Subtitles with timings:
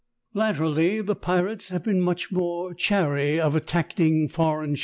[0.33, 4.75] Latterly ^ the pirates have been much more ■ chary of at tacking foreign